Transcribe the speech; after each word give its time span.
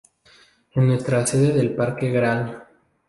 En 0.73 0.87
nuestra 0.87 1.27
Sede 1.27 1.53
del 1.53 1.75
Parque 1.75 2.09
Gral. 2.09 2.65